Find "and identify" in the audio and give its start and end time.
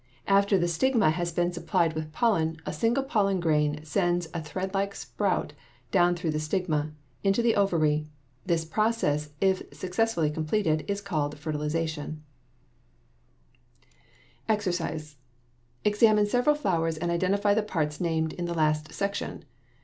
16.97-17.53